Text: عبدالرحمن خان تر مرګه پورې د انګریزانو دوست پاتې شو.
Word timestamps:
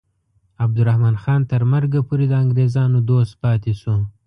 عبدالرحمن 0.63 1.15
خان 1.23 1.41
تر 1.51 1.61
مرګه 1.73 1.99
پورې 2.07 2.25
د 2.27 2.33
انګریزانو 2.43 2.97
دوست 3.09 3.33
پاتې 3.43 3.73
شو. 3.81 3.95